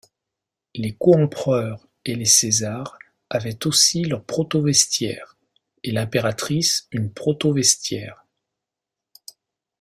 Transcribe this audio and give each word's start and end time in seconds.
Les 0.73 0.95
coempereurs 0.97 1.87
et 2.05 2.15
les 2.15 2.25
césars 2.25 2.97
avaient 3.29 3.67
aussi 3.67 4.03
leur 4.03 4.23
protovestiaire, 4.25 5.37
et 5.83 5.91
l'impératrice 5.91 6.87
une 6.91 7.13
protovestiaire. 7.13 8.25